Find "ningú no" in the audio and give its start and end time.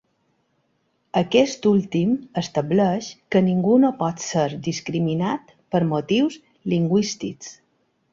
3.49-3.91